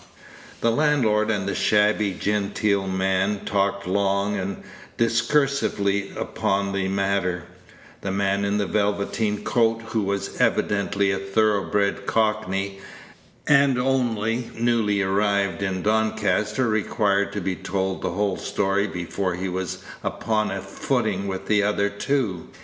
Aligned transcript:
The 0.61 0.71
landlord 0.71 1.29
and 1.29 1.47
the 1.47 1.53
shabby 1.53 2.15
genteel 2.15 2.87
man 2.87 3.41
talked 3.45 3.85
long 3.85 4.35
and 4.35 4.63
discursively 4.97 6.11
upon 6.15 6.73
the 6.73 6.87
matter; 6.87 7.43
the 8.01 8.09
man 8.09 8.43
in 8.43 8.57
the 8.57 8.65
velveteen 8.65 9.43
coat, 9.43 9.79
who 9.89 10.01
was 10.01 10.37
evidently 10.41 11.11
a 11.11 11.19
thoroughbred 11.19 12.07
Cockney, 12.07 12.79
and 13.45 13.77
only 13.77 14.49
newly 14.57 15.03
arrived 15.03 15.61
in 15.61 15.83
Doncaster, 15.83 16.67
required 16.67 17.31
to 17.33 17.39
be 17.39 17.55
told 17.55 18.01
the 18.01 18.09
whole 18.09 18.37
story 18.37 18.87
before 18.87 19.35
he 19.35 19.49
was 19.49 19.83
upon 20.03 20.49
a 20.49 20.61
footing 20.61 21.27
with 21.27 21.45
the 21.45 21.61
other 21.61 21.89
two. 21.91 22.47